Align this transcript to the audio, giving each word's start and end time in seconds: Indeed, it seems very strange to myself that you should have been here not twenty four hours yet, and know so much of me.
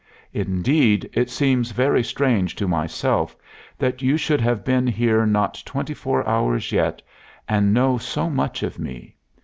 Indeed, 0.33 1.07
it 1.13 1.29
seems 1.29 1.73
very 1.73 2.03
strange 2.03 2.55
to 2.55 2.67
myself 2.67 3.35
that 3.77 4.01
you 4.01 4.17
should 4.17 4.41
have 4.41 4.65
been 4.65 4.87
here 4.87 5.27
not 5.27 5.61
twenty 5.63 5.93
four 5.93 6.27
hours 6.27 6.71
yet, 6.71 7.03
and 7.47 7.71
know 7.71 7.99
so 7.99 8.27
much 8.27 8.63
of 8.63 8.79
me. 8.79 9.15